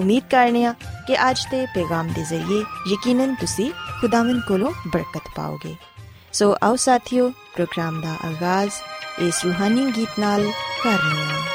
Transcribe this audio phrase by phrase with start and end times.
[0.00, 0.74] ਉਮੀਦ ਕਰਨੇ ਆ
[1.06, 5.74] ਕਿ ਅੱਜ ਦੇ ਪੈਗਾਮ ਦੇ ਜ਼ਰੀਏ ਯਕੀਨਨ ਤੁਸੀਂ ਖੁਦਾਵੰਦ ਕੋਲੋਂ ਬਰਕਤ ਪਾਓਗੇ
[6.32, 8.72] ਸੋ ਆਓ ਸਾਥੀਓ ਪ੍ਰੋਗਰਾਮ ਦਾ ਆਗਾਜ਼
[9.18, 10.50] ਇਸ ਰੂਹਾਨੀ ਗੀਤ ਨਾਲ
[10.84, 11.53] ਕਰਨੇ ਆ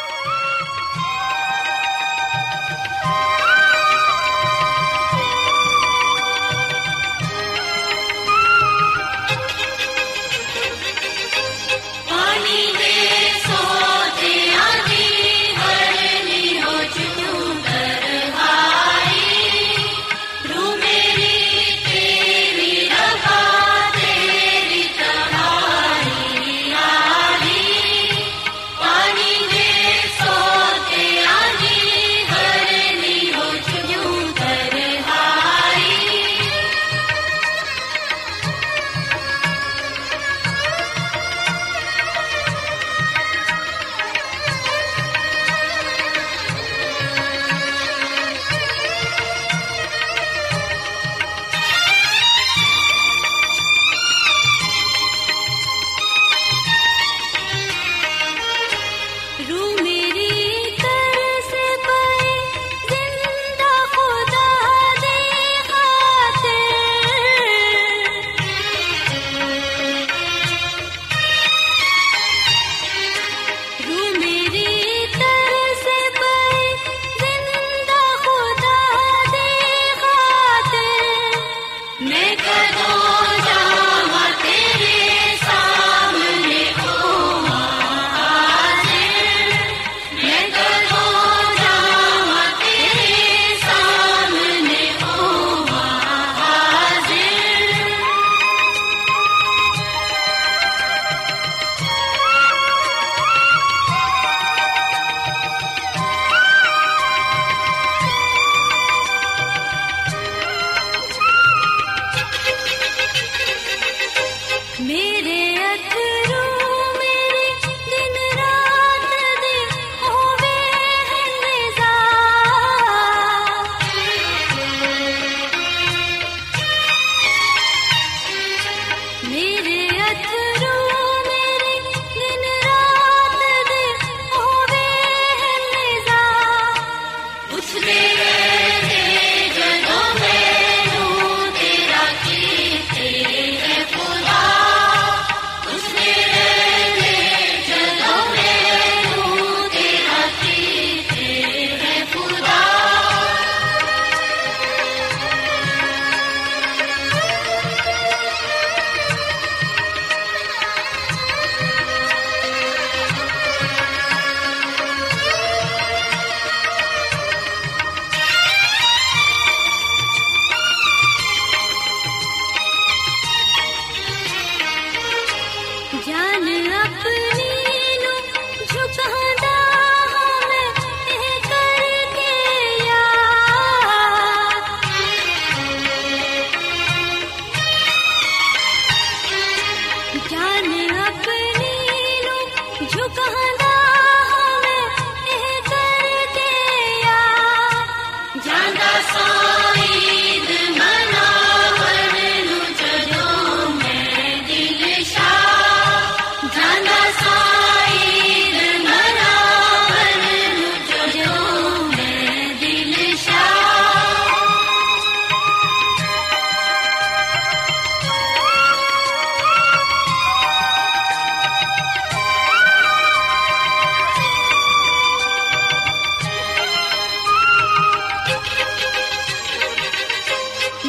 [176.57, 177.48] अपने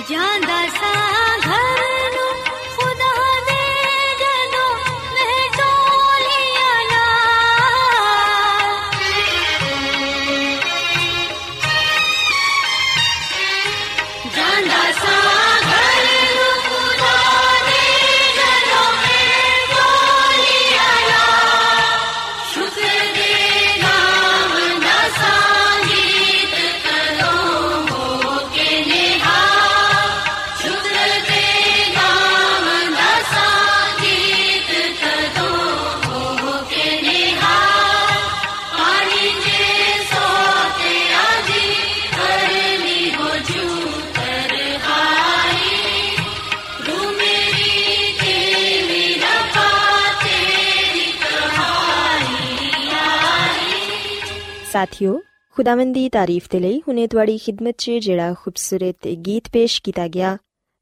[0.09, 0.60] जाना
[54.73, 55.21] ਸਾਥਿਓ,
[55.51, 60.39] ਖੁਦਾਵੰਦ ਦੀ ਤਾਰੀਫ ਤੇ ਲਈ ਹੁਨੇ ਤੁਹਾਡੀ ਖidmat 'ਚ ਜਿਹੜਾ ਖੂਬਸੂਰਤ ਗੀਤ ਪੇਸ਼ ਕੀਤਾ ਗਿਆ,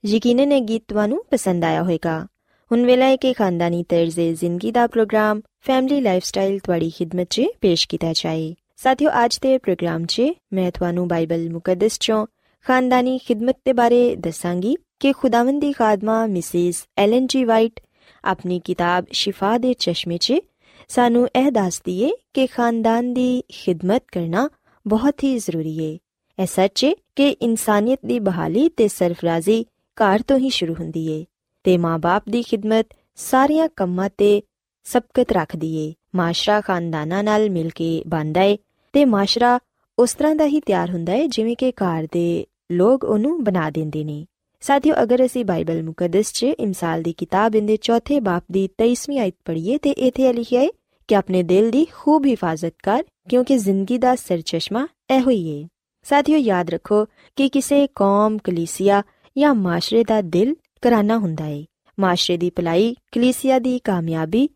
[0.07, 2.27] ਯਕੀਨਨ ਇਹ ਗੀਤ ਤੁਹਾਨੂੰ ਪਸੰਦ ਆਇਆ ਹੋਵੇਗਾ।
[2.73, 7.89] ਹੁਣ ਵੇਲਾ ਹੈ ਕਿ ਖਾਨਦਾਨੀ ਤਰਜ਼ੇ ਜ਼ਿੰਦਗੀ ਦਾ ਪ੍ਰੋਗਰਾਮ, ਫੈਮਿਲੀ ਲਾਈਫਸਟਾਈਲ ਤੁਹਾਡੀ ਖidmat 'ਚ ਪੇਸ਼
[7.89, 12.27] ਕੀਤਾ ਜਾਏ। ਸਾਥਿਓ, ਅੱਜ ਦੇ ਪ੍ਰੋਗਰਾਮ 'ਚ ਮੈਂ ਤੁਹਾਨੂੰ ਬਾਈਬਲ ਮੁਕੱਦਸ 'ਚੋਂ
[12.65, 17.81] ਖਾਨਦਾਨੀ ਖidmat ਦੇ ਬਾਰੇ ਦੱਸਾਂਗੀ ਕਿ ਖੁਦਾਵੰਦ ਦੀ ਖਾਦਮਾ ਮਿਸਿਸ ਐਲਨ ਜੀ ਵਾਈਟ
[18.25, 20.33] ਆਪਣੀ ਕਿਤਾਬ ਸ਼ਿਫਾ ਦੇ ਚਸ਼ਮੇ 'ਚ
[20.89, 24.49] ਸਾਨੂੰ ਇਹ ਦੱਸਦੀ ਏ ਕਿ ਖਾਨਦਾਨ ਦੀ ਖidmat ਕਰਨਾ
[24.87, 25.99] ਬਹੁਤ ਹੀ ਜ਼ਰੂਰੀ ਏ।
[26.43, 29.65] ਇਹ ਸੱਚ ਏ ਕਿ ਇਨਸਾਨੀਅਤ ਦੀ ਬਹਾਲੀ ਤੇ ਸਰਫਰਾਜ਼ੀ
[29.97, 31.25] ਘਰ ਤੋਂ ਹੀ ਸ਼ੁਰੂ ਹੁੰਦੀ ਏ
[31.65, 32.85] ਤੇ ਮਾਪੇ ਦੀ ਖidmat
[33.17, 34.43] ਸਾਰੀਆਂ ਕੰਮਾਂ ਤੇ
[34.85, 38.59] ਸਬਕਤ ਰੱਖਦੀ ਏ। ਮਾਸ਼ਰਾ ਖਾਨਦਾਨਾਂ ਨਾਲ ਮਿਲ ਕੇ ਬਣਦਾ ਏ
[38.93, 39.59] ਤੇ ਮਾਸ਼ਰਾ
[39.99, 44.05] ਉਸ ਤਰ੍ਹਾਂ ਦਾ ਹੀ ਤਿਆਰ ਹੁੰਦਾ ਏ ਜਿਵੇਂ ਕਿ ਘਰ ਦੇ ਲੋਕ ਉਹਨੂੰ ਬਣਾ ਦਿੰਦੇ
[44.05, 44.27] ਨੇ।
[44.61, 49.35] ਸਾਥੀਓ, ਅਗਰ ਅਸੀਂ ਬਾਈਬਲ ਮੁਕੱਦਸ 'ਚ ਇਮਸਾਲ ਦੀ ਕਿਤਾਬ ਦੇ ਚੌਥੇ ਬਾਪ ਦੀ 23ਵੀਂ ਆਇਤ
[49.45, 50.69] ਪੜ੍ਹੀਏ ਤੇ ਇਥੇ ਲਿਖਿਆ ਹੈ
[51.08, 55.68] ਕਿ ਆਪਣੇ ਦਿਲ ਦੀ ਖੂਬ ਹਿਫਾਜ਼ਤ ਕਰ ਕਿਉਂਕਿ ਜ਼ਿੰਦਗੀ ਦਾ ਸਰਚਸ਼ਮਾ ਇਹੋ ਹੀ ਹੈ
[56.06, 57.06] ਸਾਥੀਓ ਯਾਦ ਰੱਖੋ
[57.38, 59.04] ਕਿ ਕਿਸੇ ਕੌਮ ਕਲੀਸਿਆ
[59.38, 61.64] ਜਾਂ ਮਾਸ਼ਰੇ ਦਾ ਦਿਲ ਕਰਾਨਾ ਹੁੰਦਾ ਹੈ
[62.00, 64.50] ਮਾਸ਼ਰੇ ਦੀ ਭਲਾਈ ਕਲੀਸਿਆ ਦੀ ਕਾਮਯਾਬੀ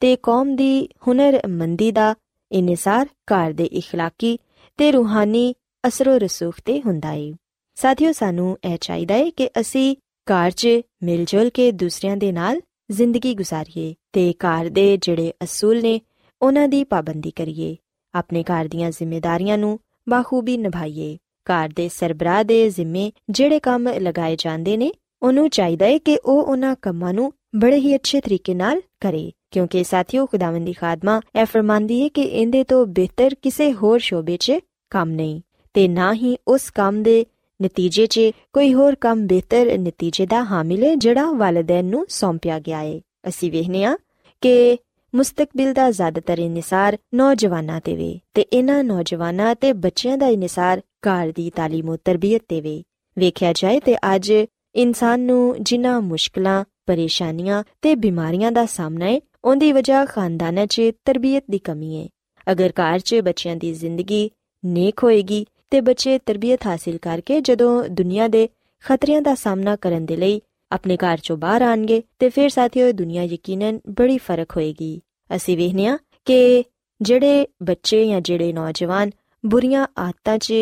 [0.00, 2.14] ਤੇ ਕੌਮ ਦੀ ਹੁਨਰਮੰਦੀ ਦਾ
[2.50, 4.36] ਇਨਸਾਰ ਘਰ ਦੇ اخلاقی
[4.78, 5.54] ਤੇ ਰੂਹਾਨੀ
[5.84, 7.32] ਅਸਰੋ ਰਸੂਖ ਤੇ ਹੁੰਦਾ ਹੈ
[7.76, 9.96] ਸਾਥੀਓ ਸਾਨੂੰ ਇਹ ਚਾਹੀਦਾ ਹੈ ਕਿ ਅਸੀਂ
[10.26, 10.68] ਘਰ 'ਚ
[11.02, 12.60] ਮਿਲ ਜੁਲ ਕੇ ਦੂਸਰਿਆਂ ਦੇ ਨਾਲ
[12.91, 16.01] ਜ਼ਿੰਦਗੀ ਗੁਜ਼ਾਰੀਏ ਤੇ ਘਰ ਦੇ ਜਿਹੜੇ ਅਸੂਲ ਨੇ,
[16.41, 17.75] ਉਹਨਾਂ ਦੀ ਪਾਬੰਦੀ ਕਰੀਏ।
[18.15, 19.79] ਆਪਣੇ ਘਰ ਦੀਆਂ ਜ਼ਿੰਮੇਵਾਰੀਆਂ ਨੂੰ
[20.09, 24.91] ਬਾਖੂਬੀ ਨਿਭਾਈਏ। ਘਰ ਦੇ ਸਰਬਰਾਹ ਦੇ ਜ਼ਿੰਮੇ ਜਿਹੜੇ ਕੰਮ ਲਗਾਏ ਜਾਂਦੇ ਨੇ,
[25.21, 29.83] ਉਹਨੂੰ ਚਾਹੀਦਾ ਹੈ ਕਿ ਉਹ ਉਹਨਾਂ ਕੰਮਾਂ ਨੂੰ ਬੜੇ ਹੀ ਅੱਛੇ ਤਰੀਕੇ ਨਾਲ ਕਰੇ। ਕਿਉਂਕਿ
[29.83, 34.53] ਸਾਥੀਓ, ਖੁਦਾਵੰਦ ਦੀ ਖਾਦਮਾ ਇਹ ਫਰਮਾਂਦੀ ਹੈ ਕਿ ਇਹਦੇ ਤੋਂ ਬਿਹਤਰ ਕਿਸੇ ਹੋਰ ਸ਼ੋਬੇ 'ਚ
[34.89, 35.41] ਕੰਮ ਨਹੀਂ।
[35.73, 37.25] ਤੇ ਨਾ ਹੀ ਉਸ ਕੰਮ ਦੇ
[37.62, 38.20] ਨਤੀਜੇ 'ਚ
[38.52, 43.50] ਕੋਈ ਹੋਰ ਕੰਮ ਬਿਹਤਰ ਨਤੀਜੇ ਦਾ ਹਾਮਿਲ ਹੈ ਜਿਹੜਾ ਵਾਲਿਦੈਨ ਨੂੰ ਸੌਂਪਿਆ ਗਿਆ ਹੈ ਅਸੀਂ
[43.52, 43.96] ਵੇਖਨੇ ਆ
[44.42, 44.78] ਕਿ
[45.14, 51.32] ਮੁਸਤਕਬਲ ਦਾ ਜ਼ਿਆਦਾਤਰ ਇਨਸਾਰ ਨੌਜਵਾਨਾਂ ਤੇ ਵੇ ਤੇ ਇਹਨਾਂ ਨੌਜਵਾਨਾਂ ਤੇ ਬੱਚਿਆਂ ਦਾ ਇਨਸਾਰ ਘਰ
[51.36, 52.82] ਦੀ تعلیم ਤੇ ਤਰਬੀਅਤ ਤੇ ਵੇ
[53.16, 54.32] ਵੇਖਿਆ ਜਾਏ ਤੇ ਅੱਜ
[54.74, 61.44] ਇਨਸਾਨ ਨੂੰ ਜਿਨ੍ਹਾਂ ਮੁਸ਼ਕਲਾਂ ਪਰੇਸ਼ਾਨੀਆਂ ਤੇ ਬਿਮਾਰੀਆਂ ਦਾ ਸਾਹਮਣਾ ਹੈ ਉਹਦੀ ਵਜ੍ਹਾ ਖਾਨਦਾਨਾਂ 'ਚ ਤਰਬੀਅਤ
[61.50, 62.08] ਦੀ ਕਮੀ ਹੈ
[62.52, 64.30] ਅਗਰ ਘਰ 'ਚ ਬੱਚਿਆਂ ਦੀ ਜ਼ਿੰਦਗੀ
[64.64, 68.49] ਨੇਕ ਹੋਏਗੀ ਤੇ ਬੱਚੇ ਤਰਬੀਅਤ ਹਾਸਲ ਕਰਕੇ ਜਦੋਂ ਦੁਨੀਆ ਦੇ
[68.85, 73.23] ਖਤਰਿਆਂ ਦਾ ਸਾਹਮਣਾ ਕਰਨ ਦੇ ਲਈ ਆਪਣੇ ਘਰ ਚੋਂ ਬਾਹਰ ਆਣਗੇ ਤੇ ਫਿਰ ਸਾਥੀਓ ਦੁਨੀਆ
[73.23, 75.01] ਯਕੀਨਨ ਬੜੀ ਫ਼ਰਕ ਹੋਏਗੀ।
[75.35, 76.63] ਅਸੀਂ ਵੇਖਨੇ ਆ ਕਿ
[77.01, 79.11] ਜਿਹੜੇ ਬੱਚੇ ਜਾਂ ਜਿਹੜੇ ਨੌਜਵਾਨ
[79.45, 80.53] ਬੁਰੀਆਂ ਆਦਤਾਂ 'ਚ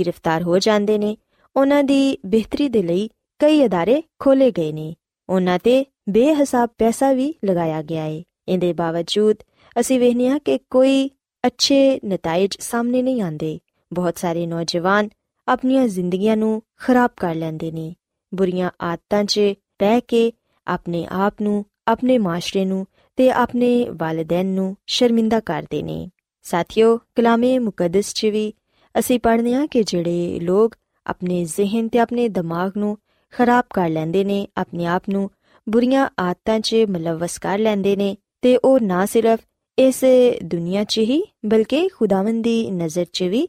[0.00, 1.16] ਗ੍ਰਿਫਤਾਰ ਹੋ ਜਾਂਦੇ ਨੇ,
[1.56, 4.94] ਉਹਨਾਂ ਦੀ ਬਿਹਤਰੀ ਦੇ ਲਈ ਕਈ ਅਦਾਰੇ ਖੋਲੇ ਗਏ ਨੇ।
[5.28, 9.36] ਉਹਨਾਂ ਤੇ ਬੇਹਿਸਾਬ ਪੈਸਾ ਵੀ ਲਗਾਇਆ ਗਿਆ ਹੈ ਇਹਦੇ ਬਾਵਜੂਦ
[9.80, 11.10] ਅਸੀਂ ਵੇਖਨੇ ਆ ਕਿ ਕੋਈ
[11.46, 13.58] ਅੱਛੇ ਨਤੀਜੇ ਸਾਹਮਣੇ ਨਹੀਂ ਆਉਂਦੇ।
[13.92, 15.08] ਬਹੁਤ ਸਾਰੇ ਨੌਜਵਾਨ
[15.48, 17.94] ਆਪਣੀਆਂ ਜ਼ਿੰਦਗੀਆਂ ਨੂੰ ਖਰਾਬ ਕਰ ਲੈਂਦੇ ਨੇ।
[18.34, 19.40] ਬੁਰੀਆਂ ਆਦਤਾਂ 'ਚ
[19.78, 20.32] ਪੈ ਕੇ
[20.66, 26.08] ਆਪਣੇ ਆਪ ਨੂੰ, ਆਪਣੇ ਮਾਸ਼ਰੇ ਨੂੰ ਤੇ ਆਪਣੇ ਵਾਲਿਦੈਨ ਨੂੰ ਸ਼ਰਮਿੰਦਾ ਕਰਦੇ ਨੇ।
[26.42, 28.52] ਸਾਥੀਓ, ਕਲਾਮੇ ਮੁਕੱਦਸ 'ਚ ਵੀ
[28.98, 30.74] ਅਸੀਂ ਪੜ੍ਹਦੇ ਹਾਂ ਕਿ ਜਿਹੜੇ ਲੋਕ
[31.06, 32.98] ਆਪਣੇ ਜ਼ਿਹਨ ਤੇ ਆਪਣੇ ਦਿਮਾਗ ਨੂੰ
[33.30, 35.30] ਖਰਾਬ ਕਰ ਲੈਂਦੇ ਨੇ, ਆਪਣੇ ਆਪ ਨੂੰ
[35.68, 39.40] ਬੁਰੀਆਂ ਆਦਤਾਂ 'ਚ ਮਲਵਸ ਕਰ ਲੈਂਦੇ ਨੇ ਤੇ ਉਹ ਨਾ ਸਿਰਫ
[39.78, 40.04] ਇਸ
[40.44, 43.48] ਦੁਨੀਆ 'ਚ ਹੀ, ਬਲਕਿ ਖੁਦਾਵੰਦ ਦੀ ਨਜ਼ਰ 'ਚ ਵੀ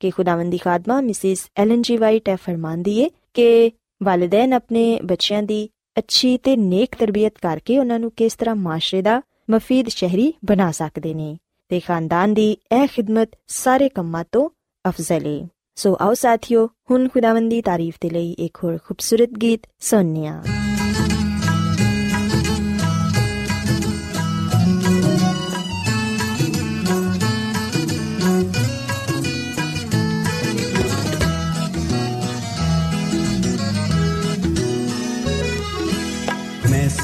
[0.00, 3.70] ਕਿ ਖੁਦਾਵੰਦ ਦੀ ਖਾਦਮਾ ਮਿਸਿਸ ਐਲਨ ਜੀ ਵਾਈਟ ਇਹ ਫਰਮਾਂਦੀ ਏ ਕਿ
[4.02, 9.20] ਵਾਲਿਦੈਨ ਆਪਣੇ ਬੱਚਿਆਂ ਦੀ ਅੱਛੀ ਤੇ ਨੇਕ ਤਰਬੀਅਤ ਕਰਕੇ ਉਹਨਾਂ ਨੂੰ ਕਿਸ ਤਰ੍ਹਾਂ ਮਾਸ਼ਰੇ ਦਾ
[9.50, 11.36] ਮਫੀਦ ਸ਼ਹਿਰੀ ਬਣਾ ਸਕਦੇ ਨੇ
[11.70, 14.48] ਤੇ ਖਾਨਦਾਨ ਦੀ ਇਹ ਖਿਦਮਤ ਸਾਰੇ ਕੰਮਾਂ ਤੋਂ
[14.84, 15.40] ਅਫਜ਼ਲ ਏ
[15.76, 20.42] ਸੋ ਆਓ ਸਾਥੀਓ ਹੁਣ ਖੁਦਾਵੰਦ ਦੀ ਤਾਰੀਫ ਦੇ ਲਈ ਇੱਕ ਹੋਰ ਖੂਬਸੂਰਤ ਗੀਤ ਸੁਣਨੀਆ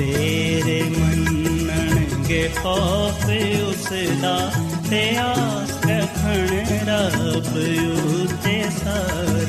[0.00, 3.24] ਤੇਰੇ ਮੰਨਣਗੇ ਖੌਫ
[3.68, 3.88] ਉਸ
[4.22, 4.52] ਦਾ
[4.90, 6.48] ਤੇ ਆਸ ਰੱਖਣ
[6.88, 7.56] ਰੱਬ
[7.92, 9.39] ਉਤੇ ਸਾਰੀ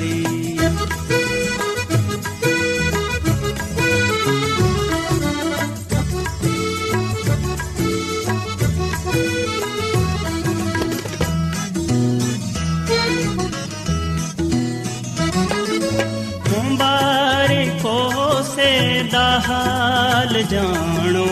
[20.44, 21.28] ਜਾਣੋ,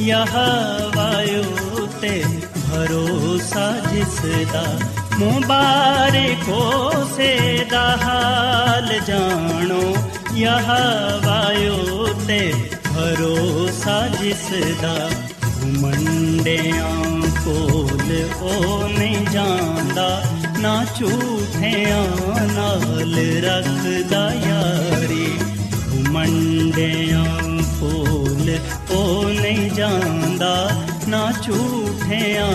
[0.00, 0.36] ਯਹ
[0.96, 2.22] ਵਾਯੂ ਤੇ
[2.56, 4.18] ਭਰੋਸਾ ਜਿਸ
[4.52, 4.64] ਦਾ
[5.18, 9.82] ਮੁਬਾਰਕੋ ਸੇ ਦਾ ਹਾਲ ਜਾਣੋ,
[10.34, 10.70] ਯਹ
[11.24, 12.40] ਵਾਯੂ ਤੇ
[12.86, 14.46] ਭਰੋਸਾ ਜਿਸ
[14.82, 15.10] ਦਾ
[15.80, 16.94] ਮੰਡਿਆਂ
[17.44, 18.08] ਕੋਲ
[18.42, 20.22] ਉਹ ਨਹੀਂ ਜਾਂਦਾ,
[20.58, 22.06] ਨਾ ਝੂਠਿਆਂ
[22.54, 23.14] ਨਾਲ
[23.44, 25.28] ਰੱਖਦਾ ਯਾਰੀ,
[26.10, 27.24] ਮੰਡਿਆਂ
[27.80, 28.09] ਕੋਲ
[28.90, 30.70] ਉਹ ਨਹੀਂ ਜਾਂਦਾ
[31.08, 32.52] ਨਾ ਝੂਠਿਆਂ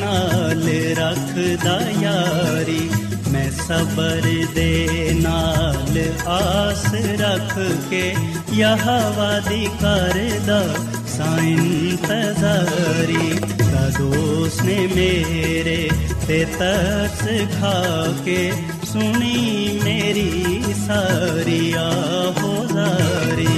[0.00, 2.88] ਨਾਲ ਰੱਖਦਾ ਯਾਰੀ
[3.32, 4.22] ਮੈਂ ਸਬਰ
[4.54, 6.84] ਦੇ ਨਾਲ ਆਸ
[7.20, 7.58] ਰੱਖ
[7.90, 8.14] ਕੇ
[8.52, 10.62] ਯਹਵਾ ਦੀ ਕਰਦਾ
[11.16, 13.28] ਸਾਇੰਤਜ਼ਾਰੀ
[13.60, 15.90] ਕਦੋਸ ਨੇ ਮੇਰੇ
[16.28, 17.22] ਤੇ ਤਰਸ
[17.60, 17.78] ਖਾ
[18.24, 18.52] ਕੇ
[18.92, 23.57] ਸੁਣੀ ਮੇਰੀ ਸਾਰੀ ਆਹੋਜ਼ਾਰੀ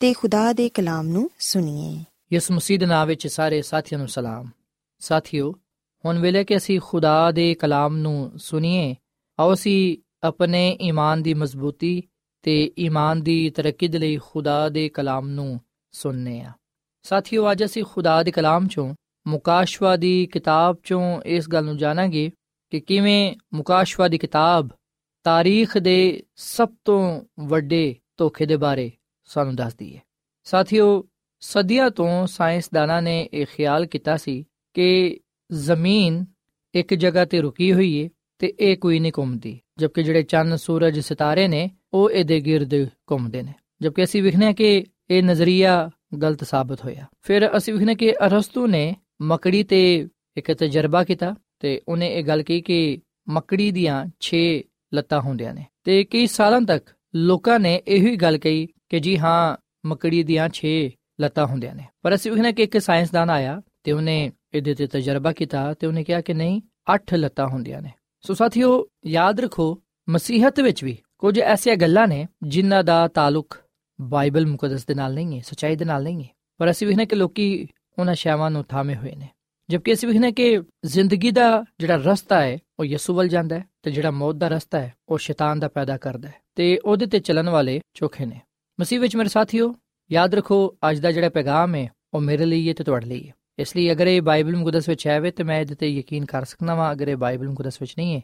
[0.00, 4.48] ਤੇ ਖੁਦਾ ਦੇ ਕਲਾਮ ਨੂੰ ਸੁਣੀਏ। ਯਿਸੂ ਮਸੀਹ ਦੇ ਨਾਮ ਵਿੱਚ ਸਾਰੇ ਸਾਥੀਆਂ ਨੂੰ ਸਲਾਮ।
[4.98, 5.54] ਸਾਥੀਓ,
[6.04, 8.96] ਹੁਣ ਵੇਲੇ ਕਿ ਅਸੀਂ ਖੁਦਾ ਦੇ ਕਲਾਮ ਨੂੰ ਸੁਣੀਏ,
[9.40, 12.02] ਆਓ ਅਸੀਂ ਆਪਣੇ ਈਮਾਨ ਦੀ ਮਜ਼ਬੂਤੀ
[12.42, 15.60] ਤੇ ਈਮਾਨ ਦੀ ਤਰੱਕੀ ਦੇ ਲਈ ਖੁਦਾ ਦੇ ਕਲਾਮ ਨੂੰ
[15.92, 16.52] ਸੁਣਨੇ ਆ।
[17.02, 18.94] ਸਾਥੀਓ, ਅੱਜ ਅਸੀਂ ਖੁਦਾ ਦੇ ਕਲਾਮ ਚੋਂ
[19.26, 22.30] ਮੁਕਾਸ਼ਵਾ ਦੀ ਕਿਤਾਬ ਚੋਂ ਇਸ ਗੱਲ ਨੂੰ ਜਾਣਾਂਗੇ
[22.70, 24.68] ਕਿ ਕਿਵੇਂ ਮੁਕਾਸ਼ਵਾ ਦੀ ਕਿਤਾਬ
[25.24, 28.92] ਤਾਰੀਖ ਦੇ ਸਭ ਤੋਂ ਵੱਡੇ ਧੋਖੇ ਦੇ ਬਾਰੇ
[29.28, 30.02] ਸਾਨੂੰ ਦੱਸਦੀ ਹੈ
[30.44, 31.04] ਸਾਥੀਓ,
[31.40, 35.20] ਸਦੀਆਂ ਤੋਂ ਸਾਇੰਸਦਾਨਾਂ ਨੇ ਇਹ ਖਿਆਲ ਕੀਤਾ ਸੀ ਕਿ
[35.52, 36.26] ਜ਼ਮੀਨ
[36.74, 41.00] ਇੱਕ ਜਗ੍ਹਾ ਤੇ ਰੁਕੀ ਹੋਈ ਏ ਤੇ ਇਹ ਕੋਈ ਨਹੀਂ ਘੁੰਮਦੀ, ਜਦਕਿ ਜਿਹੜੇ ਚੰਨ, ਸੂਰਜ,
[41.00, 45.90] ਸਿਤਾਰੇ ਨੇ, ਉਹ ਇਹਦੇ ਗਿਰਦ ਘੁੰਮਦੇ ਨੇ। ਜਦਕਿ ਅਸੀਂ ਵਿਖਨੇ ਕਿ ਇਹ ਨਜ਼ਰੀਆ
[46.22, 51.80] ਗਲਤ ਸਾਬਤ ਹੋਇਆ। ਫਿਰ ਅਸੀਂ ਵਿਖਨੇ ਕਿ ਅਰਸਤੂ ਨੇ ਮਕੜੀ ਤੇ ਇੱਕ ਤਜਰਬਾ ਕੀਤਾ ਤੇ
[51.88, 54.42] ਉਹਨੇ ਇਹ ਗੱਲ ਕਹੀ ਕਿ ਮਕੜੀ ਦੀਆਂ 6
[54.94, 59.56] ਲੱਤਾਂ ਹੁੰਦੀਆਂ ਨੇ। ਤੇ ਕਈ ਸਾਲਾਂ ਤੱਕ ਲੋਕਾਂ ਨੇ ਇਹੀ ਗੱਲ ਕਹੀ ਕਿ ਜੀ ਹਾਂ,
[59.86, 64.32] ਮਕੜੀ ਦੀਆਂ 6 ਲੱਤਾਂ ਹੁੰਦੀਆਂ ਨੇ। ਪਰ ਅਸੀਂ ਵਿਖਨੇ ਕਿ ਇੱਕ ਸਾਇੰਸਦਾਨ ਆਇਆ ਤੇ ਉਹਨੇ
[64.54, 66.62] ਇਹਦੇ ਤੇ ਤਜਰਬਾ ਕੀਤਾ ਤੇ ਉਹਨੇ ਕਿਹਾ ਕਿ ਨਹੀਂ
[66.94, 72.28] 8 ਲੱਤਾਂ ਹੁੰਦੀਆਂ ਨੇ। ਸੋ ਸਾਥੀਓ, ਯਾਦ ਰੱਖੋ, ਮਸੀਹਤ ਵਿੱਚ ਵੀ ਕੁਝ ਐਸੀਆਂ ਗੱਲਾਂ ਨੇ
[72.42, 73.58] ਜਿਨ੍ਹਾਂ ਦਾ ਤਾਲੁਕ
[74.00, 77.16] ਬਾਈਬਲ ਮੁਕੱਦਸ ਦੇ ਨਾਲ ਨਹੀਂ ਹੈ, ਸਚਾਈ ਦੇ ਨਾਲ ਨਹੀਂ ਹੈ। ਪਰ ਅਸੀਂ ਵਿਖਨੇ ਕਿ
[77.16, 79.28] ਲੋਕੀ ਉਹਨਾਂ ਸ਼ੈਵਾਂ ਨੂੰ ਥਾਮੇ ਹੋਏ ਨੇ।
[79.70, 83.90] ਜਦਕਿ ਅਸੀਂ ਵਿਖਨੇ ਕਿ ਜ਼ਿੰਦਗੀ ਦਾ ਜਿਹੜਾ ਰਸਤਾ ਹੈ, ਉਹ ਯਿਸੂ ਵੱਲ ਜਾਂਦਾ ਹੈ ਤੇ
[83.90, 87.48] ਜਿਹੜਾ ਮੌਤ ਦਾ ਰਸਤਾ ਹੈ, ਉਹ ਸ਼ੈਤਾਨ ਦਾ ਪੈਦਾ ਕਰਦਾ ਹੈ ਤੇ ਉਹਦੇ ਤੇ ਚੱਲਣ
[87.48, 88.40] ਵਾਲੇ ਚੋਖੇ ਨੇ।
[88.78, 89.74] ਮਸੀਹ ਵਿੱਚ ਮੇਰੇ ਸਾਥੀਓ
[90.10, 90.56] ਯਾਦ ਰੱਖੋ
[90.90, 93.90] ਅੱਜ ਦਾ ਜਿਹੜਾ ਪੈਗਾਮ ਹੈ ਉਹ ਮੇਰੇ ਲਈ ਹੈ ਤੇ ਤੁਹਾਡੇ ਲਈ ਹੈ ਇਸ ਲਈ
[93.92, 96.92] ਅਗਰ ਇਹ ਬਾਈਬਲ ਮੁਕੱਦਸ ਵਿੱਚ ਹੈ ਵੇ ਤੇ ਮੈਂ ਇਹਦੇ ਤੇ ਯਕੀਨ ਕਰ ਸਕਦਾ ਹਾਂ
[96.92, 98.20] ਅਗਰ ਇਹ ਬਾਈਬਲ ਮੁਕੱਦਸ ਵਿੱਚ ਨਹੀਂ ਹੈ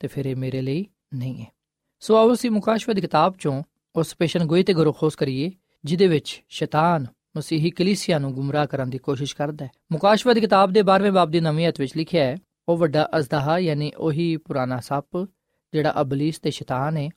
[0.00, 0.84] ਤੇ ਫਿਰ ਇਹ ਮੇਰੇ ਲਈ
[1.14, 1.46] ਨਹੀਂ ਹੈ
[2.02, 3.62] ਸੋ ਆਓ ਅਸੀਂ ਮੁਕਾਸ਼ਵਤ ਦੀ ਕਿਤਾਬ ਚੋਂ
[3.94, 5.50] ਉਸ ਪੇਸ਼ਨ ਗੋਈ ਤੇ ਗਰੋਖੋਸ ਕਰੀਏ
[5.84, 10.72] ਜਿਹਦੇ ਵਿੱਚ ਸ਼ੈਤਾਨ ਮਸੀਹੀ ਕਲੀਸਿਆ ਨੂੰ ਗੁੰਮਰਾਹ ਕਰਨ ਦੀ ਕੋਸ਼ਿਸ਼ ਕਰਦਾ ਹੈ ਮੁਕਾਸ਼ਵਤ ਦੀ ਕਿਤਾਬ
[10.72, 12.36] ਦੇ 12ਵੇਂ ਬਾਬ ਦੀ ਨਵੀਂ ਅਧ ਵਿੱਚ ਲਿਖਿਆ ਹੈ
[12.68, 15.26] ਉਹ ਵੱਡਾ ਅਜ਼ਦਹਾ ਯਾਨੀ ਉਹੀ ਪੁਰਾਣਾ ਸੱਪ
[15.72, 17.08] ਜਿਹੜਾ ਅਬਲਿਸ ਤੇ ਸ਼ੈਤਾਨ ਹੈ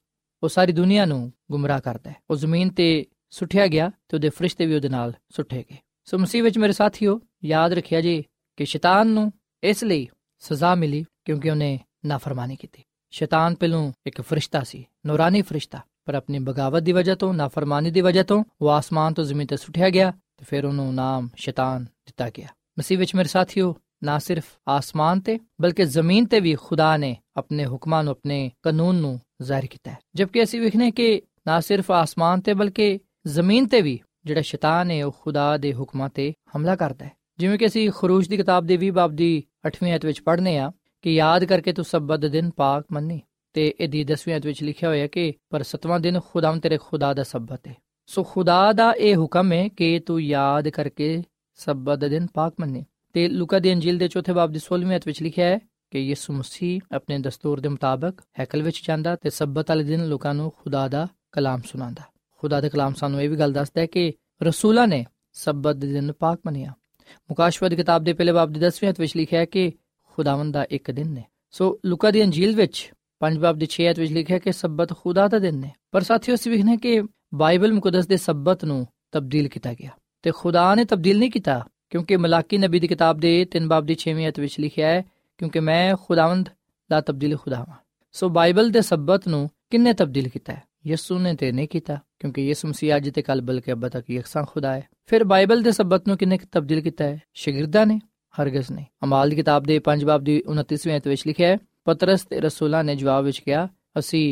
[0.45, 4.65] ਉਹ ਸਾਰੀ ਦੁਨੀਆ ਨੂੰ ਗੁੰਮਰਾਹ ਕਰਦਾ ਹੈ। ਉਹ ਜ਼ਮੀਨ ਤੇ ਸੁੱਟਿਆ ਗਿਆ ਤੇ ਉਹਦੇ ਫਰਿਸ਼ਤੇ
[4.65, 8.23] ਵੀ ਉਹਦੇ ਨਾਲ ਸੁੱਟੇ ਗਏ। ਸੋ ਮਸੀਹ ਵਿੱਚ ਮੇਰੇ ਸਾਥੀਓ, ਯਾਦ ਰੱਖਿਆ ਜੀ
[8.57, 10.07] ਕਿ ਸ਼ੈਤਾਨ ਨੂੰ ਇਸ ਲਈ
[10.39, 16.39] ਸਜ਼ਾ ਮਿਲੀ ਕਿਉਂਕਿ ਉਹਨੇ ਨਾਫਰਮਾਨੀ ਕੀਤੀ। ਸ਼ੈਤਾਨ ਪਹਿਲੋਂ ਇੱਕ ਫਰਿਸ਼ਤਾ ਸੀ, ਨੂਰਾਨੀ ਫਰਿਸ਼ਤਾ, ਪਰ ਆਪਣੀ
[16.39, 20.11] ਬਗਾਵਤ ਦੀ ਵਜ੍ਹਾ ਤੋਂ, ਨਾਫਰਮਾਨੀ ਦੀ ਵਜ੍ਹਾ ਤੋਂ ਉਹ ਆਸਮਾਨ ਤੋਂ ਜ਼ਮੀਨ ਤੇ ਸੁੱਟਿਆ ਗਿਆ
[20.37, 22.47] ਤੇ ਫਿਰ ਉਹਨੂੰ ਨਾਮ ਸ਼ੈਤਾਨ ਦਿੱਤਾ ਗਿਆ।
[22.79, 27.65] ਮਸੀਹ ਵਿੱਚ ਮੇਰੇ ਸਾਥੀਓ ਨਾ ਸਿਰਫ ਆਸਮਾਨ ਤੇ ਬਲਕਿ ਜ਼ਮੀਨ ਤੇ ਵੀ ਖੁਦਾ ਨੇ ਆਪਣੇ
[27.65, 32.41] ਹੁਕਮਾਂ ਨੂੰ ਆਪਣੇ ਕਾਨੂੰਨ ਨੂੰ ਜ਼ਾਹਿਰ ਕੀਤਾ ਹੈ ਜਦਕਿ ਅਸੀਂ ਵਿਖਨੇ ਕਿ ਨਾ ਸਿਰਫ ਆਸਮਾਨ
[32.41, 37.05] ਤੇ ਬਲਕਿ ਜ਼ਮੀਨ ਤੇ ਵੀ ਜਿਹੜਾ ਸ਼ੈਤਾਨ ਹੈ ਉਹ ਖੁਦਾ ਦੇ ਹੁਕਮਾਂ ਤੇ ਹਮਲਾ ਕਰਦਾ
[37.05, 40.57] ਹੈ ਜਿਵੇਂ ਕਿ ਅਸੀਂ ਖਰੂਜ ਦੀ ਕਿਤਾਬ ਦੇ 20 ਬਾਬ ਦੀ 8ਵੀਂ ਅਧ ਵਿੱਚ ਪੜ੍ਹਨੇ
[40.57, 40.71] ਆ
[41.03, 43.21] ਕਿ ਯਾਦ ਕਰਕੇ ਤੂੰ ਸਬਤ ਦਿਨ ਪਾਕ ਮੰਨੀ
[43.55, 47.23] ਤੇ ਇਹਦੀ 10ਵੀਂ ਅਧ ਵਿੱਚ ਲਿਖਿਆ ਹੋਇਆ ਕਿ ਪਰ ਸਤਵਾਂ ਦਿਨ ਖੁਦਾਮ ਤੇਰੇ ਖੁਦਾ ਦਾ
[47.23, 47.75] ਸਬਤ ਹੈ
[48.09, 51.23] ਸੋ ਖੁਦਾ ਦਾ ਇਹ ਹੁਕਮ ਹੈ ਕਿ ਤੂੰ ਯਾਦ ਕਰਕੇ
[51.59, 52.83] ਸਬਤ ਦਿਨ ਪਾਕ ਮੰਨੇ
[53.15, 55.59] ਤੇ ਲੂਕਾ ਦੀ ਅੰਜੀਲ ਦੇ ਚੌਥੇ ਬਾਬ ਦੀ 16ਵੀਂ ਅਧ ਵਿੱਚ ਲਿਖਿਆ ਹੈ
[55.91, 60.33] ਕਿ ਯਿਸੂ ਮਸੀਹ ਆਪਣੇ ਦਸਤੂਰ ਦੇ ਮੁਤਾਬਕ ਹੈਕਲ ਵਿੱਚ ਜਾਂਦਾ ਤੇ ਸਬਤ ਵਾਲੇ ਦਿਨ ਲੋਕਾਂ
[60.33, 64.13] ਨੂੰ ਖੁਦਾ ਦਾ ਕਲਾਮ ਸੁਣਾਉਂਦਾ। ਖੁਦਾ ਦੇ ਕਲਾਮ ਸਾਨੂੰ ਇਹ ਵੀ ਗੱਲ ਦੱਸਦਾ ਹੈ ਕਿ
[64.43, 68.95] ਰਸੂਲਾਂ ਨੇ ਸਬਤ ਦੇ ਦਿਨ ਪਾਕ ਮੰਨਿਆ। ਮੁਕਾਸ਼ਵਤ ਕਿਤਾਬ ਦੇ ਪਹਿਲੇ ਬਾਬ ਦੀ 10ਵੀਂ ਅਧ
[68.99, 69.71] ਵਿੱਚ ਲਿਖਿਆ ਹੈ ਕਿ
[70.03, 73.99] ਖੁਦਾਵੰਦ ਦਾ ਇੱਕ ਦਿਨ ਨੇ। ਸੋ ਲੂਕਾ ਦੀ ਅੰਜੀਲ ਵਿੱਚ 5 ਬਾਬ ਦੀ 6 ਅਧ
[73.99, 77.01] ਵਿੱਚ ਲਿਖਿਆ ਕਿ ਸਬਤ ਖੁਦਾ ਦਾ ਦਿਨ ਨੇ। ਪਰ ਸਾਥੀਓ ਅਸੀਂ ਵੇਖਨੇ ਕਿ
[77.33, 79.89] ਬਾਈਬਲ ਮੁਕੱਦਸ ਦੇ ਸਬਤ ਨੂੰ ਤਬਦੀਲ ਕੀਤਾ ਗਿਆ।
[80.21, 83.95] ਤੇ ਖੁਦਾ ਨੇ ਤਬਦੀਲ ਨਹੀਂ ਕੀਤਾ ਕਿਉਂਕਿ ਮਲਾਕੀ ਨਬੀ ਦੀ ਕਿਤਾਬ ਦੇ 3 ਬਾਬ ਦੀ
[83.99, 85.03] 6ਵੀਂ ਅਧ ਵਿੱਚ ਲਿਖਿਆ ਹੈ
[85.39, 86.49] ਕਿਉਂਕਿ ਮੈਂ ਖੁਦਾਵੰਦ
[86.89, 87.77] ਦਾ ਤਬਦੀਲ ਖੁਦਾ ਹਾਂ
[88.15, 89.39] ਸੋ ਬਾਈਬਲ ਦੇ ਸਬਤ ਨੂੰ
[89.71, 93.41] ਕਿੰਨੇ ਤਬਦੀਲ ਕੀਤਾ ਹੈ ਯਿਸੂ ਨੇ ਤੇ ਨਹੀਂ ਕੀਤਾ ਕਿਉਂਕਿ ਯਿਸੂ ਮਸੀਹ ਅੱਜ ਤੇ ਕੱਲ
[93.41, 97.19] ਬਲਕਿ ਅਬ ਤੱਕ ਯਕਸਾਂ ਖੁਦਾ ਹੈ ਫਿਰ ਬਾਈਬਲ ਦੇ ਸਬਤ ਨੂੰ ਕਿੰਨੇ ਤਬਦੀਲ ਕੀਤਾ ਹੈ
[97.35, 97.99] ਸ਼ਾਗਿਰਦਾਂ ਨੇ
[98.35, 102.25] ਹਰਗਜ਼ ਨਹੀਂ ਅਮਾਲ ਦੀ ਕਿਤਾਬ ਦੇ 5 ਬਾਬ ਦੀ 29ਵੀਂ ਅਧ ਵਿੱਚ ਲਿਖਿਆ ਹੈ ਪਤਰਸ
[102.25, 103.67] ਤੇ ਰਸੂਲਾਂ ਨੇ ਜਵਾਬ ਵਿੱਚ ਕਿਹਾ
[103.99, 104.27] ਅਸੀਂ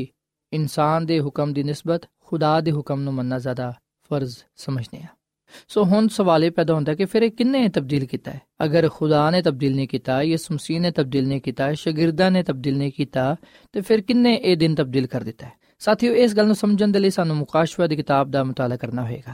[0.51, 3.73] ਇਨਸਾਨ ਦੇ ਹੁਕਮ ਦੀ ਨਿਸਬਤ ਖੁਦਾ ਦੇ ਹੁਕਮ ਨੂੰ ਮੰਨਣਾ ਜ਼ਿਆਦਾ
[4.09, 5.15] ਫਰਜ਼ ਸਮਝਦੇ ਹਾਂ
[5.67, 8.41] ਸੋ ਹੁਣ ਸਵਾਲ ਇਹ ਪੈਦਾ ਹੁੰਦਾ ਕਿ ਫਿਰ ਇਹ ਕਿੰਨੇ ਤਬਦੀਲ ਕੀਤਾ ਹੈ?
[8.65, 12.77] ਅਗਰ ਖੁਦਾ ਨੇ ਤਬਦੀਲ ਨਹੀਂ ਕੀਤਾ, ਯਿਸੂ ਮਸੀਹ ਨੇ ਤਬਦੀਲ ਨਹੀਂ ਕੀਤਾ, ਸ਼ਾਗਿਰਦਾਂ ਨੇ ਤਬਦੀਲ
[12.77, 13.35] ਨਹੀਂ ਕੀਤਾ,
[13.71, 15.51] ਤੇ ਫਿਰ ਕਿੰਨੇ ਇਹ ਦਿਨ ਤਬਦੀਲ ਕਰ ਦਿੱਤਾ ਹੈ?
[15.79, 19.33] ਸਾਥੀਓ, ਇਸ ਗੱਲ ਨੂੰ ਸਮਝਣ ਦੇ ਲਈ ਸਾਨੂੰ ਮੁਕਾਸ਼ਵਾ ਦੀ ਕਿਤਾਬ ਦਾ ਮਤਾਲਾ ਕਰਨਾ ਹੋਵੇਗਾ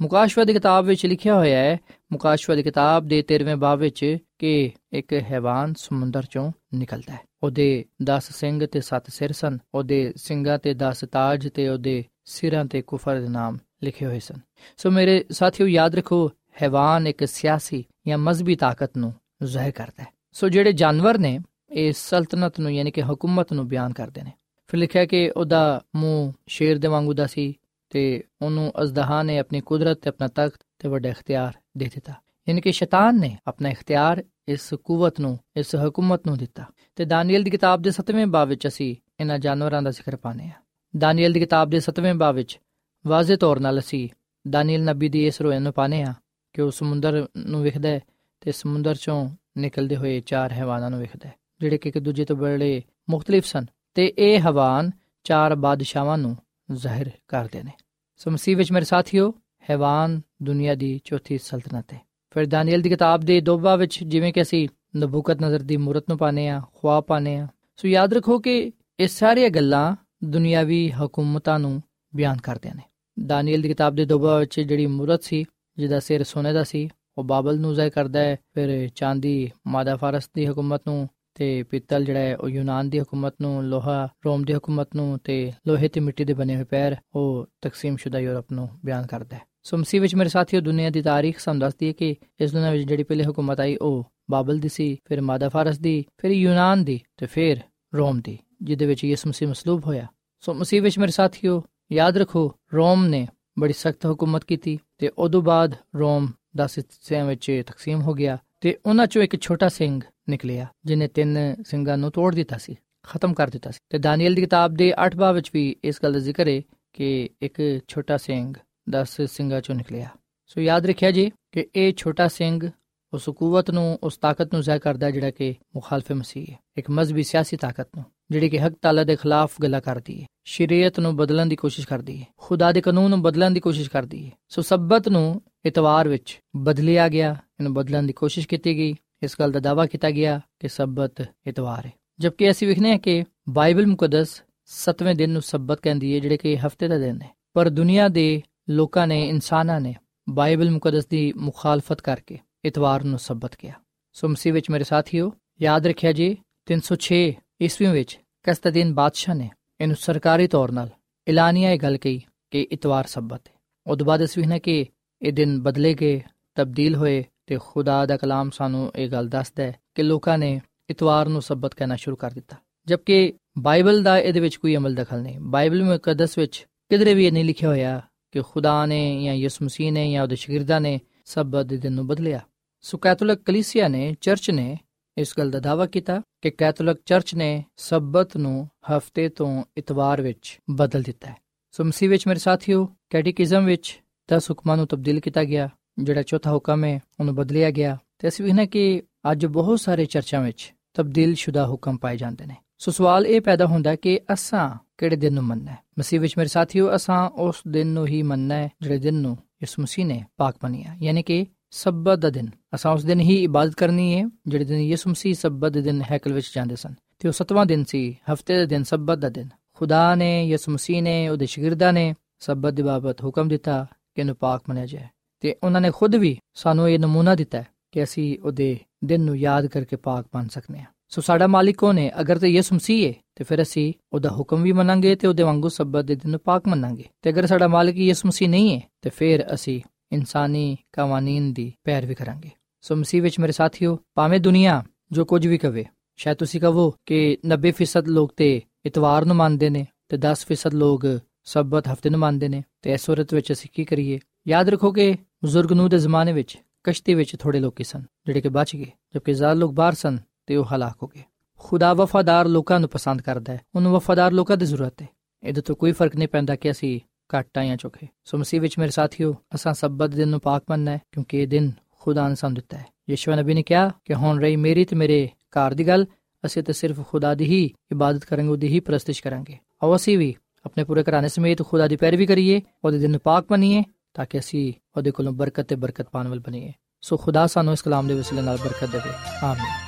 [0.00, 1.78] ਮੁਕਾਸ਼ਵਾ ਦੀ ਕਿਤਾਬ ਵਿੱਚ ਲਿਖਿਆ ਹੋਇਆ ਹੈ,
[2.12, 7.84] ਮੁਕਾਸ਼ਵਾ ਦੀ ਕਿਤਾਬ ਦੇ 13ਵੇਂ ਬਾਬ ਵਿੱਚ ਕਿ ਇੱਕ ਹੈਵਾਨ ਸਮੁੰਦਰ ਚੋਂ ਨਿਕਲਦਾ ਹੈ। ਉਹਦੇ
[8.02, 12.82] 10 ਸਿੰਘ ਤੇ 7 ਸਿਰ ਸਨ, ਉਹਦੇ ਸਿੰਘਾਂ ਤੇ 10 ਤਾਜ ਤੇ ਉਹਦੇ ਸਿਰਾਂ ਤੇ
[12.82, 14.34] ਕੁਫਰ ਦੇ ਨਾਮ ਲਿਖੇ ਹੋਏ ਸਨ।
[14.76, 16.30] ਸੋ ਮੇਰੇ ਸਾਥੀਓ, ਯਾਦ ਰੱਖੋ,
[16.62, 21.92] ਹੈਵਾਨ ਇੱਕ ਸਿਆਸੀ ਜਾਂ ਮਜ਼ਬੀ ਤਾਕਤ ਨੂੰ ਜ਼ਾਹਿਰ ਕਰਦਾ ਹੈ। ਸੋ ਜਿਹੜੇ ਜਾਨਵਰ ਨੇ, ਇਹ
[21.92, 24.32] ਸਲਤਨਤ ਨੂੰ ਯਾਨੀ ਕਿ ਹਕੂਮਤ ਨੂੰ ਬਿਆਨ ਕਰਦੇ ਨੇ।
[24.68, 27.58] ਫਿਰ ਲਿਖਿਆ ਕਿ ਉਹਦਾ ਮੂੰਹ ਸ਼ੇਰ ਦੇ ਵਾਂਗੂ ਦਾ ਸੀ
[27.90, 32.12] ਤੇ ਉਹਨੂੰ ਅਜ਼ਦਹਾ ਨੇ ਆਪਣੀ ਕੁਦਰਤ ਤੇ ਆਪਣਾ ਤਖਤ ਤੇ ਵੱਡਾ ਇਖਤਿਆਰ ਦੇ ਦਿੱਤਾ।
[32.48, 36.64] ਯਾਨੀ ਕਿ ਸ਼ੈਤਾਨ ਨੇ ਆਪਣਾ ਇਖਤਿਆਰ ਇਸ ਕੂਵਤ ਨੂੰ, ਇਸ ਹਕੂਮਤ ਨੂੰ ਦਿੱਤਾ।
[36.96, 40.52] ਤੇ ਦਾਨੀਏਲ ਦੀ ਕਿਤਾਬ ਦੇ 7ਵੇਂ ਬਾਬ ਵਿੱਚ ਅਸੀਂ ਇਹਨਾਂ ਜਾਨਵਰਾਂ ਦਾ ਜ਼ਿਕਰ ਪਾਣੇ ਆ
[40.96, 42.60] ਦਾਨੀਏਲ ਦੀ ਕਿਤਾਬ ਦੇ 7ਵੇਂ ਬਾਬ ਵਿੱਚ
[43.06, 44.08] ਵਾਜ਼ਿਹ ਤੌਰ ਨਾਲ ਅਸੀਂ
[44.50, 46.14] ਦਾਨੀਏਲ ਨਬੀ ਦੀ ਇਸ ਰੋਇਨ ਨੂੰ ਪਾਣੇ ਆ
[46.52, 48.00] ਕਿ ਉਹ ਸਮੁੰਦਰ ਨੂੰ ਵਿਖਦਾ ਹੈ
[48.40, 52.36] ਤੇ ਸਮੁੰਦਰ ਚੋਂ ਨਿਕਲਦੇ ਹੋਏ ਚਾਰ ਹੈਵਾਨਾਂ ਨੂੰ ਵਿਖਦਾ ਹੈ, ਜਿਹੜੇ ਕਿ ਇੱਕ ਦੂਜੇ ਤੋਂ
[52.36, 54.90] ਬੜੇ ਮੁxtਲਿਫ ਸਨ ਤੇ ਇਹ ਹਵਾਨ
[55.24, 56.36] ਚਾਰ ਬਾਦਸ਼ਾਹਾਂ ਨੂੰ
[56.72, 57.72] ਜ਼ਾਹਿਰ ਕਰਦੇ ਨੇ।
[58.16, 59.34] ਸੋ ਮਸੀਹ ਵਿੱਚ ਮੇਰੇ ਸਾਥੀਓ,
[59.70, 64.42] ਹੈਵਾਨ ਦੁਨੀਆ ਦੀ ਚੌਥੀ ਸਲਤਨਤ ਹੈ। ਫਿਰ ਦਾਨੀਏਲ ਦੀ ਕਿਤਾਬ ਦੇ ਦੋਬਾ ਵਿੱਚ ਜਿਵੇਂ ਕਿ
[64.42, 68.72] ਅਸੀਂ ਨਬੂਕਤ ਨਜ਼ਰ ਦੀ ਮੂਰਤ ਨੂੰ ਪਾਣੇ ਆ ਖੁਆਬ ਪਾਣੇ ਆ ਸੋ ਯਾਦ ਰੱਖੋ ਕਿ
[69.00, 71.82] ਇਹ ਸਾਰੀਆਂ ਗੱਲਾਂ ਦੁਨੀਆਵੀ ਹਕੂਮਤਾਂ ਨੂੰ
[72.16, 72.82] ਬਿਆਨ ਕਰਦੇ ਨੇ।
[73.26, 75.44] ਦਾਨੀਏਲ ਦੀ ਕਿਤਾਬ ਦੇ ਦੋਬਾ ਵਿੱਚ ਜਿਹੜੀ ਮੂਰਤ ਸੀ,
[75.78, 80.30] ਜਿਹਦਾ ਸਿਰ ਸੋਨੇ ਦਾ ਸੀ, ਉਹ ਬਾਬਲ ਨੂੰ ਜ਼ਾਹਿਰ ਕਰਦਾ ਹੈ। ਫਿਰ ਚਾਂਦੀ ਮਾਦਾ ਫਾਰਸ
[80.34, 84.52] ਦੀ ਹਕੂਮਤ ਨੂੰ ਤੇ ਪਿੱਤਲ ਜਿਹੜਾ ਹੈ, ਉਹ ਯੂਨਾਨ ਦੀ ਹਕੂਮਤ ਨੂੰ, ਲੋਹਾ ਰੋਮ ਦੀ
[84.52, 89.06] ਹਕੂਮਤ ਨੂੰ ਤੇ ਲੋਹੇ ਤੇ ਮਿੱਟੀ ਦੇ ਬਣੇ ਹੋਏ ਪੈਰ, ਉਹ ਤਕਸੀਮਸ਼ੁਦਾ ਯੂਰਪ ਨੂੰ ਬਿਆਨ
[89.06, 92.52] ਕਰਦਾ ਹੈ। ਸੋ ਮਸੀਹ ਵਿੱਚ ਮੇਰੇ ਸਾਥੀਓ, ਦੁਨੀਆ ਦੀ ਤਾਰੀਖ ਸਾਨੂੰ ਦੱਸਦੀ ਹੈ ਕਿ ਇਸ
[92.52, 96.30] ਦੁਨੀਆ ਵਿੱਚ ਜਿਹੜੀ ਪਹਿਲੇ ਹਕੂਮਤ ਆਈ, ਉਹ ਬਾਬਲ ਦੀ ਸੀ, ਫਿਰ ਮਾਦਾ ਫਾਰਸ ਦੀ, ਫਿਰ
[96.30, 97.56] ਯੂਨਾਨ ਦੀ ਤੇ ਫਿਰ
[97.94, 100.06] ਰੋਮ ਦੀ, ਜਿਹਦੇ ਵਿੱਚ ਯਿਸੂ ਮਸੀਹ ਮਸਲੂਬ ਹੋਇਆ।
[100.40, 105.42] ਸੋ ਮਸੀਹ ਵਿੱਚ ਮੇਰੇ ਸਾਥੀਓ ਯਾਦ ਰੱਖੋ, ਰੋਮ ਨੇ ਬੜੀ ਸਖਤ ਹਕੂਮਤ ਕੀਤੀ ਤੇ ਉਦੋਂ
[105.42, 110.66] ਬਾਅਦ ਰੋਮ 10 ਹਿੱਸਿਆਂ ਵਿੱਚ ਤਕਸੀਮ ਹੋ ਗਿਆ ਤੇ ਉਹਨਾਂ ਚੋਂ ਇੱਕ ਛੋਟਾ ਸਿੰਘ ਨਿਕਲਿਆ
[110.84, 114.74] ਜਿਨੇ ਤਿੰਨ ਸਿੰਘਾਂ ਨੂੰ ਤੋੜ ਦਿੱਤਾ ਸੀ, ਖਤਮ ਕਰ ਦਿੱਤਾ ਸੀ। ਤੇ ਦਾਨੀਏਲ ਦੀ ਕਿਤਾਬ
[114.74, 118.54] ਦੇ 8 ਬਾਬ ਵਿੱਚ ਵੀ ਇਸ ਗੱਲ ਦਾ ਜ਼ਿਕਰ ਹੈ ਕਿ ਇੱਕ ਛੋਟਾ ਸਿੰਘ
[118.90, 120.08] 10 ਸਿੰਘਾਂ ਚੋਂ ਨਿਕਲਿਆ।
[120.46, 122.70] ਸੋ ਯਾਦ ਰੱਖਿਆ ਜੀ ਕਿ ਇਹ ਛੋਟਾ ਸਿੰਘ
[123.14, 127.22] ਉਸ ਕੂਵਤ ਨੂੰ, ਉਸ ਤਾਕਤ ਨੂੰ ਜ਼ਾਹਿਰ ਕਰਦਾ ਜਿਹੜਾ ਕਿ ਮੁਖਾਲਫ ਮਸੀਹ ਹੈ। ਇੱਕ ਮਜ਼ਬੀ
[127.22, 131.46] ਸਿਆਸੀ ਤਾਕਤ ਨੂੰ, ਜਿਹੜੀ ਕਿ ਹਕ ਤਾਲਾ ਦੇ ਖਿਲਾਫ ਗੱਲਾਂ ਕਰਦੀ ਹੈ। ਸ਼ਰੀਅਤ ਨੂੰ ਬਦਲਣ
[131.46, 135.08] ਦੀ ਕੋਸ਼ਿਸ਼ ਕਰਦੀ ਹੈ। ਖੁਦਾ ਦੇ ਕਾਨੂੰਨ ਨੂੰ ਬਦਲਣ ਦੀ ਕੋਸ਼ਿਸ਼ ਕਰਦੀ ਹੈ। ਸੋ ਸਬਤ
[135.08, 139.86] ਨੂੰ ਇਤਵਾਰ ਵਿੱਚ ਬਦਲਿਆ ਗਿਆ, ਇਹਨੂੰ ਬਦਲਣ ਦੀ ਕੋਸ਼ਿਸ਼ ਕੀਤੀ ਗਈ। ਇਸ ਗੱਲ ਦਾ ਦਾਵਾ
[139.86, 145.30] ਕੀਤਾ ਗਿਆ ਕਿ ਸਬਤ ਇਤਵਾਰ ਹੈ। ਜਦਕਿ ਅਸੀਂ ਵਿਖਨੇ ਹਾਂ ਕਿ ਬਾਈਬਲ ਮੁਕੱਦਸ 7ਵੇਂ ਦਿਨ
[145.30, 149.28] ਨੂੰ ਸਬਤ ਕਹਿੰਦੀ ਹੈ, ਜਿਹੜੇ ਕਿ ਹਫ਼ਤੇ ਦਾ ਦਿਨ ਹੈ। ਪਰ ਦੁਨੀਆ ਦੇ ਲੋਕਾਂ ਨੇ,
[149.28, 149.94] ਇਨਸਾਨਾਂ ਨੇ
[150.28, 153.74] ਬਾਈਬਲ ਮੁਕੱਦਸ ਦੀ ਮੁਖਾਲਫਤ ਕਰਕੇ ਇਤਵਾਰ ਨੂੰ ਸਬਤ ਕਿਹਾ
[154.12, 159.96] ਸੋ ਮਸੀਹ ਵਿੱਚ ਮੇਰੇ ਸਾਥੀਓ, ਯਾਦ ਰੱਖਿਆ ਜੀ 306 ਈਸਵੀ ਵਿੱਚ ਕਸਤਦੀਨ ਬਾਦਸ਼ਾਹ ਨੇ ਇਹਨੂੰ
[159.96, 160.90] ਸਰਕਾਰੀ ਤੌਰ 'ਤੇ
[161.28, 163.52] ਐਲਾਨੀਆ ਇਹ ਗੱਲ ਕਹੀ ਕਿ ਇਤਵਾਰ ਸਬਤ ਹੈ।
[163.86, 164.86] ਉਦੋਂ ਬਾਅਦ ਅਸੀਂ ਵਿਖਨੇ ਕਿ
[165.22, 166.22] ਇਹ ਦਿਨ ਬਦਲੇ ਗਏ,
[166.54, 171.28] ਤਬਦੀਲ ਹੋਏ ਤੇ ਖੁਦਾ ਦਾ ਕਲਾਮ ਸਾਨੂੰ ਇਹ ਗੱਲ ਦੱਸਦਾ ਹੈ ਕਿ ਲੋਕਾਂ ਨੇ ਇਤਵਾਰ
[171.28, 175.40] ਨੂੰ ਸਬਤ ਕਹਿਣਾ ਸ਼ੁਰੂ ਕਰ ਦਿੱਤਾ। ਜਦਕਿ ਬਾਈਬਲ ਦਾ ਇਹਦੇ ਵਿੱਚ ਕੋਈ ਅਮਲ ਦਖਲ ਨਹੀਂ।
[175.40, 179.92] ਬਾਈਬਲ ਮੁਕੱਦਸ ਵਿੱਚ ਕਿਧਰੇ ਵੀ ਇਹ ਨਹੀਂ ਲਿਖਿਆ ਹੋਇਆ ਕਿ ਖੁਦਾ ਨੇ ਜਾਂ ਯਿਸੂ ਮਸੀਹ
[179.92, 182.40] ਨੇ ਜਾਂ ਉਹਦੇ ਸ਼ਾਗਿਰਦਾਂ ਨੇ ਸਬਤ ਦੇ ਦਿਨ ਨੂੰ ਬਦਲਿਆ।
[182.80, 184.78] ਸੋ ਕੈਥੋਲਿਕ ਕਲੀਸਿਆ ਨੇ, ਚਰਚ ਨੇ
[185.18, 190.60] ਇਸ ਗੱਲ ਦਾ ਦਾਵਾ ਕੀਤਾ ਕਿ ਕੈਥੋਲਿਕ ਚਰਚ ਨੇ ਸਬਤ ਨੂੰ ਹਫ਼ਤੇ ਤੋਂ ਇਤਵਾਰ ਵਿੱਚ
[190.70, 191.36] ਬਦਲ ਦਿੱਤਾ ਹੈ।
[191.70, 196.52] ਸੋ ਮਸੀਹ ਵਿੱਚ ਮੇਰੇ ਸਾਥੀਓ, ਕੈਟੇਕਿਜ਼ਮ ਵਿੱਚ 10 ਹੁਕਮਾਂ ਨੂੰ ਤਬਦੀਲ ਕੀਤਾ ਗਿਆ, ਜਿਹੜਾ ਚੌਥਾ
[196.52, 201.34] ਹੁਕਮ ਹੈ, ਉਹਨੂੰ ਬਦਲਿਆ ਗਿਆ। ਤੇ ਅਸੀਂ ਵੀ ਕਿ ਅੱਜ ਬਹੁਤ ਸਾਰੇ ਚਰਚਾਂ ਵਿੱਚ ਤਬਦੀਲ
[201.34, 205.44] ਸ਼ੁਦਾ ਹੁਕਮ ਪਾਏ ਜਾਂਦੇ ਨੇ। ਸੋ ਸਵਾਲ ਇਹ ਪੈਦਾ ਹੁੰਦਾ ਕਿ ਅਸਾਂ ਕਿਹੜੇ ਦਿਨ ਨੂੰ
[205.44, 205.78] ਮੰਨਣਾ ਹੈ?
[205.98, 209.82] ਮਸੀਹ ਵਿੱਚ ਮੇਰੇ ਸਾਥੀਓ, ਅਸਾਂ ਉਸ ਦਿਨ ਨੂੰ ਹੀ ਮੰਨਣਾ ਹੈ, ਜਿਹੜੇ ਦਿਨ ਨੂੰ ਯਿਸੂ
[209.82, 214.14] ਮਸੀਹ ਨੇ ਪਾਕ ਬਣਿਆ ਯਾਨੀ ਕਿ ਸਬਤ ਦਾ ਦਿਨ। ਅਸਾਂ ਉਸ ਦਿਨ ਹੀ ਇਬਾਦਤ ਕਰਨੀ
[214.14, 217.66] ਹੈ, ਜਿਹੜੇ ਦਿਨ ਯਿਸੂ ਮਸੀਹ ਸਬਤ ਦੇ ਦਿਨ ਹੈਕਲ ਵਿੱਚ ਜਾਂਦੇ ਸਨ। ਤੇ ਉਹ ਸਤਵਾਂ
[217.66, 221.92] ਦਿਨ ਸੀ, ਹਫ਼ਤੇ ਦਾ ਦਿਨ ਸਬਤ ਦਾ ਦਿਨ। ਖੁਦਾ ਨੇ, ਯਿਸੂ ਮਸੀਹ ਨੇ, ਉਹਦੇ ਸ਼ਾਗਿਰਦਾਂ
[221.92, 225.06] ਨੇ ਸਬਤ ਦੀ ਬਾਬਤ ਹੁਕਮ ਦਿੱਤਾ ਕਿ ਇਹਨੂੰ ਪਾਕ ਮੰਨਿਆ ਜਾਏ।
[225.40, 229.66] ਤੇ ਉਹਨਾਂ ਨੇ ਖੁਦ ਵੀ ਸਾਨੂੰ ਇਹ ਨਮੂਨਾ ਦਿੱਤਾ ਕਿ ਅਸੀਂ ਉਹਦੇ ਦਿਨ ਨੂੰ ਯਾਦ
[229.66, 232.20] ਕਰਕੇ ਪਾਕ ਬਣ ਸਕਨੇ ਆ ਸੋ ਸਾਡਾ ਮਾਲਿਕ ਕੌਣ ਹੈ?
[232.20, 235.68] ਅਗਰ ਤੇ ਯਿਸੂ ਮਸੀਹ ਹੈ, ਤੇ ਫਿਰ ਅਸੀਂ ਉਹਦਾ ਹੁਕਮ ਵੀ ਮੰਨਾਂਗੇ ਤੇ ਉਹਦੇ ਵਾਂਗੂ
[235.68, 239.10] ਸਬਤ ਦੇ ਦਿਨ ਨੂੰ ਪਾਕ ਮੰਨਾਂਗੇ। ਤੇ ਅਗਰ ਸਾਡਾ ਮਾਲਿਕ ਯਿਸੂ ਮਸੀਹ ਨਹੀਂ ਹੈ, ਤੇ
[239.10, 239.80] ਫਿਰ ਅਸੀਂ
[240.12, 245.58] ਇਨਸਾਨੀ ਕਾਨੂੰਨ ਦੀ ਪੈਰਵੀ ਕਰਾਂਗੇ। ਸੋ ਮਸੀਹ ਵਿੱਚ ਮੇਰੇ ਸਾਥੀਓ, ਭਾਵੇਂ ਦੁਨੀਆ ਜੋ ਕੁਝ ਵੀ
[245.58, 245.84] ਕਵੇ,
[246.16, 251.06] ਸ਼ਾਇਦ ਤੁਸੀਂ ਕਹੋ ਕਿ 90% ਲੋਕ ਤੇ ਇਤਵਾਰ ਨੂੰ ਮੰਨਦੇ ਨੇ, ਤੇ 10% ਲੋਕ
[251.44, 254.18] ਸਬਤ ਹਫ਼ਤੇ ਨੂੰ ਮੰਨਦੇ ਨੇ, ਤੇ ਇਸ ਸੂਰਤ ਵਿੱਚ ਅਸੀਂ ਕੀ ਕਰੀਏ?
[254.48, 258.48] ਯਾਦ ਰੱਖੋ ਕਿ ਬਜ਼ੁਰਗ ਨੂੰ ਦੇ ਜ਼ਮਾਨੇ ਵਿੱਚ, ਕਸ਼ਤੀ ਵਿੱਚ ਥੋੜੇ ਲੋਕੀ ਸਨ, ਜਿਹੜੇ ਕਿ
[258.48, 260.18] ਬਚ ਗਏ, ਜਦਕਿ ਜ਼ਿਆਦਾ ਲੋਕ ਬਾਹਰ ਸਨ
[260.48, 261.22] ਤੇ ਉਹ ਹਲਾਕ ਹੋ ਗਏ
[261.60, 265.06] ਖੁਦਾ ਵਫਾਦਾਰ ਲੋਕਾਂ ਨੂੰ ਪਸੰਦ ਕਰਦਾ ਹੈ ਉਹਨੂੰ ਵਫਾਦਾਰ ਲੋਕਾਂ ਦੀ ਜ਼ਰੂਰਤ ਹੈ
[265.42, 266.98] ਇਹਦੇ ਤੋਂ ਕੋਈ ਫ਼ਰਕ ਨਹੀਂ ਪੈਂਦਾ ਕਿ ਅਸੀਂ
[267.30, 271.00] ਘੱਟ ਆਇਆ ਚੁੱਕੇ ਸੋ ਮਸੀਹ ਵਿੱਚ ਮੇਰੇ ਸਾਥੀਓ ਅਸਾਂ ਸਬਤ ਦਿਨ ਨੂੰ ਪਾਕ ਮੰਨਣਾ ਹੈ
[271.12, 274.56] ਕਿਉਂਕਿ ਇਹ ਦਿਨ ਖੁਦਾ ਨੇ ਸਾਨੂੰ ਦਿੱਤਾ ਹੈ ਯਿਸੂ ਨਬੀ ਨੇ ਕਿਹਾ ਕਿ ਹੁਣ ਰਹੀ
[274.56, 275.26] ਮੇਰੀ ਤੇ ਮੇਰੇ
[275.58, 276.06] ਘਰ ਦੀ ਗੱਲ
[276.44, 280.34] ਅਸੀਂ ਤਾਂ ਸਿਰਫ ਖੁਦਾ ਦੀ ਹੀ ਇਬਾਦਤ ਕਰਾਂਗੇ ਉਹਦੀ ਹੀ ਪ੍ਰਸਤਿਸ਼ ਕਰਾਂਗੇ ਆਓ ਅਸੀਂ ਵੀ
[280.66, 283.82] ਆਪਣੇ ਪੂਰੇ ਘਰਾਣੇ ਸਮੇਤ ਖੁਦਾ ਦੀ ਪੈਰਵੀ ਕਰੀਏ ਉਹਦੇ ਦਿਨ ਨੂੰ ਪਾਕ ਮੰਨੀਏ
[284.14, 287.82] ਤਾਂ ਕਿ ਅਸੀਂ ਉਹਦੇ ਕੋਲੋਂ ਬਰਕਤ ਤੇ ਬਰਕਤ ਪਾਣ ਵਾਲ ਬਣੀਏ ਸੋ ਖੁਦਾ ਸਾਨੂੰ ਇਸ
[287.82, 289.87] ਕਲਾਮ ਦੇ ਵਸਿਲੇ ਨਾਲ ਬਰਕਤ ਦੇਵੇ ਆਮੀਨ